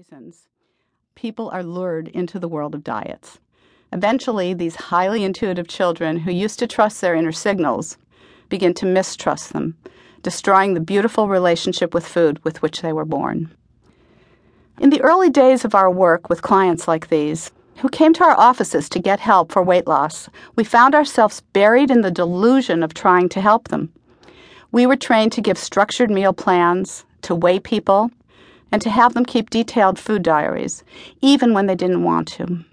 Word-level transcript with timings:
reasons, 0.00 0.48
people 1.14 1.50
are 1.50 1.62
lured 1.62 2.08
into 2.08 2.38
the 2.38 2.48
world 2.48 2.74
of 2.74 2.82
diets. 2.82 3.38
Eventually, 3.92 4.54
these 4.54 4.74
highly 4.74 5.24
intuitive 5.24 5.68
children 5.68 6.16
who 6.16 6.32
used 6.32 6.58
to 6.58 6.66
trust 6.66 7.02
their 7.02 7.14
inner 7.14 7.32
signals 7.32 7.98
begin 8.48 8.72
to 8.72 8.86
mistrust 8.86 9.52
them, 9.52 9.76
destroying 10.22 10.72
the 10.72 10.80
beautiful 10.80 11.28
relationship 11.28 11.92
with 11.92 12.08
food 12.08 12.42
with 12.44 12.62
which 12.62 12.80
they 12.80 12.94
were 12.94 13.04
born. 13.04 13.54
In 14.80 14.88
the 14.88 15.02
early 15.02 15.28
days 15.28 15.66
of 15.66 15.74
our 15.74 15.90
work 15.90 16.30
with 16.30 16.40
clients 16.40 16.88
like 16.88 17.10
these, 17.10 17.50
who 17.76 17.90
came 17.90 18.14
to 18.14 18.24
our 18.24 18.40
offices 18.40 18.88
to 18.88 18.98
get 18.98 19.20
help 19.20 19.52
for 19.52 19.62
weight 19.62 19.86
loss, 19.86 20.30
we 20.56 20.64
found 20.64 20.94
ourselves 20.94 21.42
buried 21.52 21.90
in 21.90 22.00
the 22.00 22.10
delusion 22.10 22.82
of 22.82 22.94
trying 22.94 23.28
to 23.28 23.42
help 23.42 23.68
them. 23.68 23.92
We 24.72 24.86
were 24.86 24.96
trained 24.96 25.32
to 25.32 25.42
give 25.42 25.58
structured 25.58 26.10
meal 26.10 26.32
plans, 26.32 27.04
to 27.20 27.34
weigh 27.34 27.60
people, 27.60 28.10
and 28.72 28.80
to 28.82 28.90
have 28.90 29.14
them 29.14 29.24
keep 29.24 29.50
detailed 29.50 29.98
food 29.98 30.22
diaries, 30.22 30.84
even 31.20 31.54
when 31.54 31.66
they 31.66 31.74
didn't 31.74 32.04
want 32.04 32.28
to. 32.28 32.64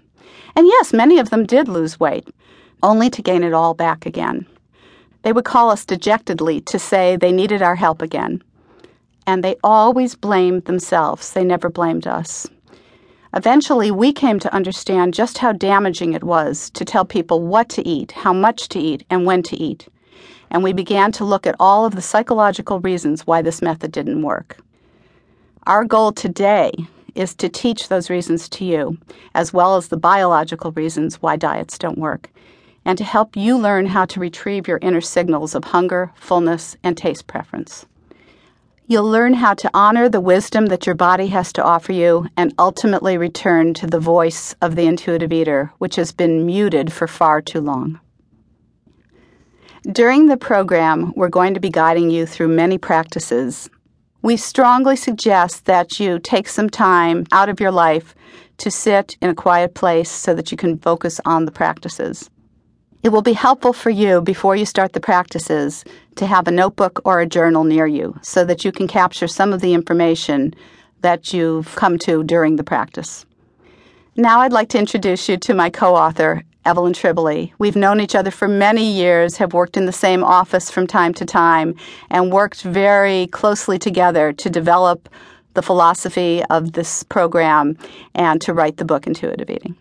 And 0.56 0.66
yes, 0.66 0.92
many 0.92 1.18
of 1.18 1.30
them 1.30 1.46
did 1.46 1.68
lose 1.68 2.00
weight, 2.00 2.28
only 2.82 3.10
to 3.10 3.22
gain 3.22 3.44
it 3.44 3.52
all 3.52 3.74
back 3.74 4.06
again. 4.06 4.46
They 5.22 5.32
would 5.32 5.44
call 5.44 5.70
us 5.70 5.84
dejectedly 5.84 6.60
to 6.62 6.78
say 6.78 7.16
they 7.16 7.32
needed 7.32 7.62
our 7.62 7.76
help 7.76 8.02
again. 8.02 8.42
And 9.26 9.44
they 9.44 9.56
always 9.62 10.14
blamed 10.14 10.64
themselves, 10.64 11.32
they 11.32 11.44
never 11.44 11.68
blamed 11.68 12.06
us. 12.06 12.48
Eventually, 13.34 13.90
we 13.90 14.12
came 14.12 14.38
to 14.38 14.54
understand 14.54 15.12
just 15.12 15.38
how 15.38 15.52
damaging 15.52 16.14
it 16.14 16.24
was 16.24 16.70
to 16.70 16.84
tell 16.84 17.04
people 17.04 17.42
what 17.42 17.68
to 17.70 17.86
eat, 17.86 18.12
how 18.12 18.32
much 18.32 18.68
to 18.70 18.78
eat, 18.78 19.04
and 19.10 19.26
when 19.26 19.42
to 19.42 19.56
eat. 19.56 19.86
And 20.50 20.64
we 20.64 20.72
began 20.72 21.12
to 21.12 21.26
look 21.26 21.46
at 21.46 21.56
all 21.60 21.84
of 21.84 21.94
the 21.94 22.00
psychological 22.00 22.80
reasons 22.80 23.26
why 23.26 23.42
this 23.42 23.60
method 23.60 23.92
didn't 23.92 24.22
work. 24.22 24.58
Our 25.68 25.84
goal 25.84 26.12
today 26.12 26.72
is 27.14 27.34
to 27.34 27.50
teach 27.50 27.88
those 27.88 28.08
reasons 28.08 28.48
to 28.48 28.64
you, 28.64 28.96
as 29.34 29.52
well 29.52 29.76
as 29.76 29.88
the 29.88 29.98
biological 29.98 30.72
reasons 30.72 31.20
why 31.20 31.36
diets 31.36 31.76
don't 31.76 31.98
work, 31.98 32.30
and 32.86 32.96
to 32.96 33.04
help 33.04 33.36
you 33.36 33.58
learn 33.58 33.84
how 33.84 34.06
to 34.06 34.18
retrieve 34.18 34.66
your 34.66 34.78
inner 34.80 35.02
signals 35.02 35.54
of 35.54 35.64
hunger, 35.64 36.10
fullness, 36.14 36.74
and 36.82 36.96
taste 36.96 37.26
preference. 37.26 37.84
You'll 38.86 39.10
learn 39.10 39.34
how 39.34 39.52
to 39.52 39.70
honor 39.74 40.08
the 40.08 40.22
wisdom 40.22 40.68
that 40.68 40.86
your 40.86 40.94
body 40.94 41.26
has 41.26 41.52
to 41.52 41.62
offer 41.62 41.92
you 41.92 42.28
and 42.34 42.54
ultimately 42.58 43.18
return 43.18 43.74
to 43.74 43.86
the 43.86 44.00
voice 44.00 44.54
of 44.62 44.74
the 44.74 44.86
intuitive 44.86 45.34
eater, 45.34 45.70
which 45.76 45.96
has 45.96 46.12
been 46.12 46.46
muted 46.46 46.90
for 46.90 47.06
far 47.06 47.42
too 47.42 47.60
long. 47.60 48.00
During 49.82 50.28
the 50.28 50.38
program, 50.38 51.12
we're 51.14 51.28
going 51.28 51.52
to 51.52 51.60
be 51.60 51.68
guiding 51.68 52.08
you 52.08 52.24
through 52.24 52.48
many 52.48 52.78
practices 52.78 53.68
we 54.22 54.36
strongly 54.36 54.96
suggest 54.96 55.66
that 55.66 56.00
you 56.00 56.18
take 56.18 56.48
some 56.48 56.68
time 56.68 57.24
out 57.32 57.48
of 57.48 57.60
your 57.60 57.70
life 57.70 58.14
to 58.58 58.70
sit 58.70 59.16
in 59.20 59.30
a 59.30 59.34
quiet 59.34 59.74
place 59.74 60.10
so 60.10 60.34
that 60.34 60.50
you 60.50 60.56
can 60.56 60.78
focus 60.78 61.20
on 61.24 61.44
the 61.44 61.52
practices. 61.52 62.28
It 63.04 63.10
will 63.10 63.22
be 63.22 63.32
helpful 63.32 63.72
for 63.72 63.90
you 63.90 64.20
before 64.20 64.56
you 64.56 64.66
start 64.66 64.92
the 64.92 65.00
practices 65.00 65.84
to 66.16 66.26
have 66.26 66.48
a 66.48 66.50
notebook 66.52 67.00
or 67.04 67.20
a 67.20 67.26
journal 67.26 67.62
near 67.62 67.86
you 67.86 68.18
so 68.22 68.44
that 68.44 68.64
you 68.64 68.72
can 68.72 68.88
capture 68.88 69.28
some 69.28 69.52
of 69.52 69.60
the 69.60 69.72
information 69.72 70.52
that 71.00 71.32
you've 71.32 71.76
come 71.76 71.96
to 71.98 72.24
during 72.24 72.56
the 72.56 72.64
practice. 72.64 73.24
Now 74.16 74.40
I'd 74.40 74.52
like 74.52 74.68
to 74.70 74.78
introduce 74.80 75.28
you 75.28 75.36
to 75.36 75.54
my 75.54 75.70
co 75.70 75.94
author, 75.94 76.42
Evelyn 76.68 76.92
Tribole. 76.92 77.50
We've 77.58 77.76
known 77.76 77.98
each 77.98 78.14
other 78.14 78.30
for 78.30 78.46
many 78.46 78.92
years, 78.92 79.38
have 79.38 79.54
worked 79.54 79.78
in 79.78 79.86
the 79.86 79.92
same 79.92 80.22
office 80.22 80.70
from 80.70 80.86
time 80.86 81.14
to 81.14 81.24
time, 81.24 81.74
and 82.10 82.30
worked 82.30 82.60
very 82.60 83.26
closely 83.28 83.78
together 83.78 84.34
to 84.34 84.50
develop 84.50 85.08
the 85.54 85.62
philosophy 85.62 86.44
of 86.50 86.72
this 86.72 87.04
program 87.04 87.78
and 88.14 88.42
to 88.42 88.52
write 88.52 88.76
the 88.76 88.84
book 88.84 89.06
Intuitive 89.06 89.48
Eating. 89.48 89.76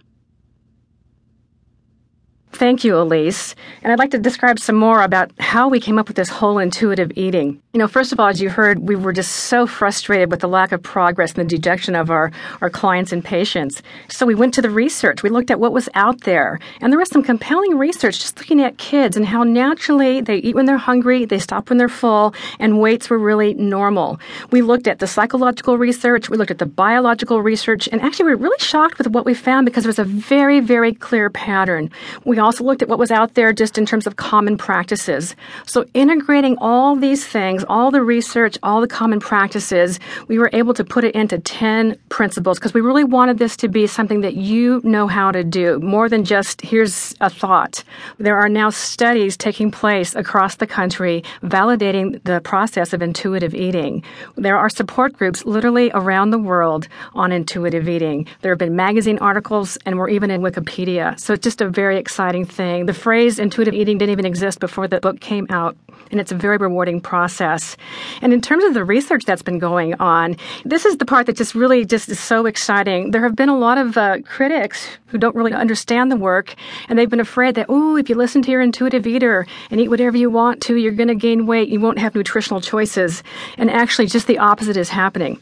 Thank 2.57 2.83
you, 2.83 2.93
Elyse. 2.93 3.53
And 3.83 3.93
I'd 3.93 3.99
like 3.99 4.09
to 4.09 4.17
describe 4.17 4.57
some 4.57 4.75
more 4.75 5.03
about 5.03 5.29
how 5.37 5.67
we 5.67 5.79
came 5.79 5.99
up 5.99 6.07
with 6.07 6.17
this 6.17 6.27
whole 6.27 6.57
intuitive 6.57 7.11
eating. 7.15 7.61
You 7.73 7.77
know, 7.77 7.87
first 7.87 8.11
of 8.11 8.19
all, 8.19 8.29
as 8.29 8.41
you 8.41 8.49
heard, 8.49 8.79
we 8.79 8.95
were 8.95 9.13
just 9.13 9.31
so 9.31 9.67
frustrated 9.67 10.31
with 10.31 10.39
the 10.39 10.47
lack 10.47 10.71
of 10.71 10.81
progress 10.81 11.33
and 11.33 11.47
the 11.47 11.55
dejection 11.55 11.93
of 11.93 12.09
our, 12.09 12.31
our 12.59 12.71
clients 12.71 13.11
and 13.11 13.23
patients. 13.23 13.83
So 14.09 14.25
we 14.25 14.33
went 14.33 14.55
to 14.55 14.63
the 14.63 14.71
research. 14.71 15.21
We 15.21 15.29
looked 15.29 15.51
at 15.51 15.59
what 15.59 15.71
was 15.71 15.87
out 15.93 16.21
there. 16.21 16.59
And 16.81 16.91
there 16.91 16.97
was 16.97 17.11
some 17.11 17.21
compelling 17.21 17.77
research 17.77 18.17
just 18.17 18.39
looking 18.39 18.59
at 18.59 18.79
kids 18.79 19.15
and 19.15 19.27
how 19.27 19.43
naturally 19.43 20.19
they 20.21 20.37
eat 20.37 20.55
when 20.55 20.65
they're 20.65 20.77
hungry, 20.77 21.25
they 21.25 21.37
stop 21.37 21.69
when 21.69 21.77
they're 21.77 21.87
full, 21.87 22.33
and 22.57 22.81
weights 22.81 23.07
were 23.07 23.19
really 23.19 23.53
normal. 23.53 24.19
We 24.49 24.63
looked 24.63 24.87
at 24.87 24.97
the 24.97 25.05
psychological 25.05 25.77
research, 25.77 26.27
we 26.27 26.37
looked 26.37 26.49
at 26.49 26.57
the 26.57 26.65
biological 26.65 27.43
research, 27.43 27.87
and 27.91 28.01
actually 28.01 28.25
we 28.25 28.31
were 28.31 28.41
really 28.41 28.57
shocked 28.57 28.97
with 28.97 29.09
what 29.09 29.25
we 29.25 29.35
found 29.35 29.65
because 29.65 29.83
there 29.83 29.89
was 29.89 29.99
a 29.99 30.03
very, 30.03 30.59
very 30.59 30.95
clear 30.95 31.29
pattern. 31.29 31.91
We 32.25 32.39
also 32.47 32.63
looked 32.63 32.81
at 32.81 32.87
what 32.87 32.97
was 32.97 33.11
out 33.11 33.33
there 33.33 33.51
just 33.51 33.77
in 33.77 33.85
terms 33.85 34.07
of 34.07 34.15
common 34.15 34.57
practices. 34.57 35.35
So 35.65 35.85
integrating 35.93 36.55
all 36.59 36.95
these 36.95 37.27
things, 37.27 37.65
all 37.67 37.91
the 37.91 38.01
research, 38.01 38.57
all 38.63 38.79
the 38.79 38.87
common 38.87 39.19
practices, 39.19 39.99
we 40.29 40.39
were 40.39 40.49
able 40.53 40.73
to 40.75 40.85
put 40.85 41.03
it 41.03 41.13
into 41.13 41.39
10 41.39 41.97
principles 42.07 42.57
because 42.57 42.73
we 42.73 42.79
really 42.79 43.03
wanted 43.03 43.37
this 43.37 43.57
to 43.57 43.67
be 43.67 43.85
something 43.85 44.21
that 44.21 44.35
you 44.35 44.79
know 44.85 45.07
how 45.07 45.29
to 45.29 45.43
do, 45.43 45.77
more 45.79 46.07
than 46.07 46.23
just 46.23 46.61
here's 46.61 47.13
a 47.19 47.29
thought. 47.29 47.83
There 48.17 48.37
are 48.37 48.47
now 48.47 48.69
studies 48.69 49.35
taking 49.35 49.69
place 49.69 50.15
across 50.15 50.55
the 50.55 50.67
country 50.67 51.25
validating 51.43 52.23
the 52.23 52.39
process 52.39 52.93
of 52.93 53.01
intuitive 53.01 53.53
eating. 53.53 54.03
There 54.37 54.57
are 54.57 54.69
support 54.69 55.11
groups 55.17 55.45
literally 55.45 55.91
around 55.93 56.29
the 56.29 56.39
world 56.39 56.87
on 57.13 57.33
intuitive 57.33 57.89
eating. 57.89 58.25
There 58.41 58.53
have 58.53 58.59
been 58.59 58.77
magazine 58.77 59.17
articles 59.19 59.77
and 59.85 59.97
we're 59.97 60.09
even 60.09 60.31
in 60.31 60.39
Wikipedia. 60.41 61.19
So 61.19 61.33
it's 61.33 61.43
just 61.43 61.59
a 61.59 61.67
very 61.69 61.97
exciting 61.97 62.36
exciting 62.41 62.55
thing. 62.55 62.85
The 62.85 62.93
phrase 62.93 63.39
intuitive 63.39 63.73
eating 63.73 63.97
didn't 63.97 64.11
even 64.11 64.25
exist 64.25 64.59
before 64.59 64.87
the 64.87 64.99
book 64.99 65.19
came 65.19 65.47
out, 65.49 65.75
and 66.11 66.19
it's 66.19 66.31
a 66.31 66.35
very 66.35 66.57
rewarding 66.57 67.01
process. 67.01 67.77
And 68.21 68.33
in 68.33 68.41
terms 68.41 68.63
of 68.63 68.73
the 68.73 68.83
research 68.83 69.25
that's 69.25 69.41
been 69.41 69.59
going 69.59 69.95
on, 69.95 70.37
this 70.65 70.85
is 70.85 70.97
the 70.97 71.05
part 71.05 71.25
that 71.25 71.37
just 71.37 71.55
really 71.55 71.85
just 71.85 72.09
is 72.09 72.19
so 72.19 72.45
exciting. 72.45 73.11
There 73.11 73.23
have 73.23 73.35
been 73.35 73.49
a 73.49 73.57
lot 73.57 73.77
of 73.77 73.97
uh, 73.97 74.19
critics 74.23 74.87
who 75.07 75.17
don't 75.17 75.35
really 75.35 75.53
understand 75.53 76.11
the 76.11 76.17
work, 76.17 76.55
and 76.89 76.97
they've 76.97 77.09
been 77.09 77.19
afraid 77.19 77.55
that, 77.55 77.67
oh, 77.69 77.97
if 77.97 78.09
you 78.09 78.15
listen 78.15 78.41
to 78.43 78.51
your 78.51 78.61
intuitive 78.61 79.07
eater 79.07 79.45
and 79.71 79.79
eat 79.79 79.89
whatever 79.89 80.17
you 80.17 80.29
want 80.29 80.61
to, 80.63 80.75
you're 80.75 80.91
going 80.91 81.07
to 81.07 81.15
gain 81.15 81.45
weight. 81.45 81.69
You 81.69 81.79
won't 81.79 81.99
have 81.99 82.15
nutritional 82.15 82.61
choices. 82.61 83.23
And 83.57 83.71
actually, 83.71 84.07
just 84.07 84.27
the 84.27 84.37
opposite 84.37 84.77
is 84.77 84.89
happening. 84.89 85.39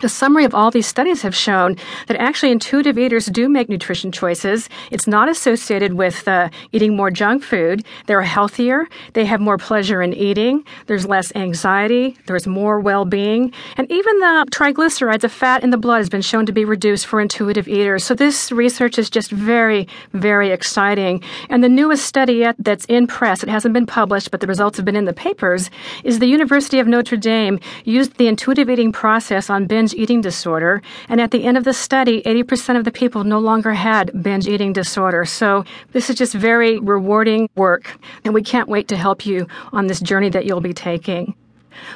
The 0.00 0.08
summary 0.08 0.44
of 0.44 0.54
all 0.54 0.70
these 0.70 0.86
studies 0.86 1.22
have 1.22 1.34
shown 1.34 1.76
that 2.06 2.16
actually 2.16 2.52
intuitive 2.52 2.98
eaters 2.98 3.26
do 3.26 3.48
make 3.48 3.68
nutrition 3.68 4.12
choices. 4.12 4.68
It's 4.90 5.06
not 5.06 5.28
associated 5.28 5.94
with 5.94 6.26
uh, 6.26 6.48
eating 6.72 6.96
more 6.96 7.10
junk 7.10 7.42
food. 7.42 7.84
They're 8.06 8.22
healthier. 8.22 8.88
They 9.12 9.24
have 9.24 9.40
more 9.40 9.58
pleasure 9.58 10.02
in 10.02 10.12
eating. 10.12 10.64
There's 10.86 11.06
less 11.06 11.34
anxiety. 11.34 12.16
There's 12.26 12.46
more 12.46 12.80
well 12.80 13.04
being. 13.04 13.52
And 13.76 13.90
even 13.90 14.18
the 14.18 14.46
triglycerides, 14.50 15.20
the 15.20 15.28
fat 15.28 15.62
in 15.62 15.70
the 15.70 15.78
blood, 15.78 15.98
has 15.98 16.08
been 16.08 16.22
shown 16.22 16.46
to 16.46 16.52
be 16.52 16.64
reduced 16.64 17.06
for 17.06 17.20
intuitive 17.20 17.68
eaters. 17.68 18.04
So 18.04 18.14
this 18.14 18.50
research 18.50 18.98
is 18.98 19.10
just 19.10 19.30
very, 19.30 19.88
very 20.12 20.50
exciting. 20.50 21.22
And 21.48 21.62
the 21.62 21.68
newest 21.68 22.06
study 22.06 22.34
yet 22.34 22.56
that's 22.58 22.84
in 22.86 23.06
press, 23.06 23.42
it 23.42 23.48
hasn't 23.48 23.74
been 23.74 23.86
published, 23.86 24.30
but 24.30 24.40
the 24.40 24.46
results 24.46 24.76
have 24.76 24.84
been 24.84 24.96
in 24.96 25.04
the 25.04 25.12
papers, 25.12 25.70
is 26.04 26.18
the 26.18 26.26
University 26.26 26.78
of 26.78 26.86
Notre 26.86 27.16
Dame 27.16 27.60
used 27.84 28.16
the 28.16 28.28
intuitive 28.28 28.70
eating 28.70 28.92
process 28.92 29.50
on 29.60 29.66
binge 29.66 29.94
eating 29.94 30.20
disorder. 30.20 30.82
And 31.08 31.20
at 31.20 31.30
the 31.30 31.44
end 31.44 31.56
of 31.56 31.64
the 31.64 31.72
study, 31.72 32.22
80% 32.22 32.76
of 32.78 32.84
the 32.84 32.90
people 32.90 33.24
no 33.24 33.38
longer 33.38 33.72
had 33.74 34.22
binge 34.22 34.48
eating 34.48 34.72
disorder. 34.72 35.24
So 35.24 35.64
this 35.92 36.08
is 36.08 36.16
just 36.16 36.34
very 36.34 36.78
rewarding 36.78 37.48
work. 37.56 37.98
And 38.24 38.32
we 38.32 38.42
can't 38.42 38.68
wait 38.68 38.88
to 38.88 38.96
help 38.96 39.26
you 39.26 39.46
on 39.72 39.86
this 39.86 40.00
journey 40.00 40.30
that 40.30 40.46
you'll 40.46 40.60
be 40.60 40.72
taking. 40.72 41.34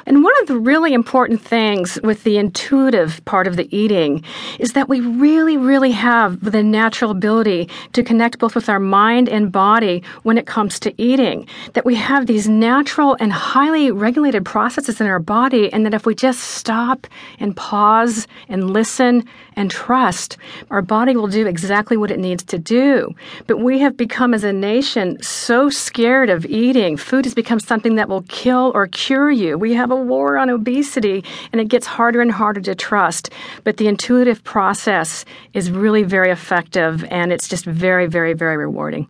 And 0.05 0.23
one 0.23 0.33
of 0.41 0.47
the 0.47 0.57
really 0.57 0.93
important 0.93 1.41
things 1.41 1.99
with 2.03 2.23
the 2.23 2.37
intuitive 2.37 3.23
part 3.25 3.47
of 3.47 3.55
the 3.55 3.73
eating 3.75 4.23
is 4.59 4.73
that 4.73 4.89
we 4.89 4.99
really, 5.01 5.57
really 5.57 5.91
have 5.91 6.39
the 6.51 6.63
natural 6.63 7.11
ability 7.11 7.69
to 7.93 8.03
connect 8.03 8.39
both 8.39 8.55
with 8.55 8.69
our 8.69 8.79
mind 8.79 9.29
and 9.29 9.51
body 9.51 10.03
when 10.23 10.37
it 10.37 10.45
comes 10.45 10.79
to 10.79 10.93
eating. 11.01 11.47
That 11.73 11.85
we 11.85 11.95
have 11.95 12.27
these 12.27 12.47
natural 12.47 13.17
and 13.19 13.31
highly 13.31 13.91
regulated 13.91 14.45
processes 14.45 15.01
in 15.01 15.07
our 15.07 15.19
body, 15.19 15.71
and 15.71 15.85
that 15.85 15.93
if 15.93 16.05
we 16.05 16.15
just 16.15 16.39
stop 16.39 17.07
and 17.39 17.55
pause 17.55 18.27
and 18.49 18.71
listen 18.71 19.23
and 19.55 19.71
trust, 19.71 20.37
our 20.69 20.81
body 20.81 21.15
will 21.15 21.27
do 21.27 21.47
exactly 21.47 21.97
what 21.97 22.11
it 22.11 22.19
needs 22.19 22.43
to 22.43 22.57
do. 22.57 23.13
But 23.47 23.59
we 23.59 23.79
have 23.79 23.95
become, 23.95 24.33
as 24.33 24.43
a 24.43 24.51
nation, 24.51 25.21
so 25.21 25.69
scared 25.69 26.29
of 26.29 26.45
eating. 26.45 26.97
Food 26.97 27.25
has 27.25 27.33
become 27.33 27.59
something 27.59 27.95
that 27.95 28.09
will 28.09 28.23
kill 28.23 28.71
or 28.75 28.87
cure 28.87 29.31
you. 29.31 29.57
We 29.65 29.73
have 29.73 29.89
a 29.89 29.95
war 29.95 30.37
on 30.37 30.51
obesity, 30.51 31.23
and 31.51 31.59
it 31.59 31.69
gets 31.69 31.87
harder 31.87 32.21
and 32.21 32.31
harder 32.31 32.61
to 32.61 32.75
trust. 32.75 33.31
But 33.63 33.77
the 33.77 33.87
intuitive 33.87 34.43
process 34.43 35.25
is 35.53 35.71
really 35.71 36.03
very 36.03 36.29
effective, 36.29 37.03
and 37.05 37.33
it's 37.33 37.47
just 37.47 37.65
very, 37.65 38.05
very, 38.05 38.33
very 38.33 38.57
rewarding. 38.57 39.07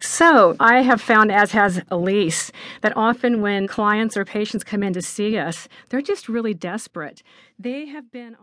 So, 0.00 0.56
I 0.58 0.82
have 0.82 1.00
found, 1.00 1.30
as 1.30 1.52
has 1.52 1.78
Elyse, 1.92 2.50
that 2.80 2.96
often 2.96 3.40
when 3.40 3.68
clients 3.68 4.16
or 4.16 4.24
patients 4.24 4.64
come 4.64 4.82
in 4.82 4.92
to 4.94 5.02
see 5.02 5.38
us, 5.38 5.68
they're 5.90 6.02
just 6.02 6.28
really 6.28 6.54
desperate. 6.54 7.22
They 7.56 7.86
have 7.86 8.10
been 8.10 8.34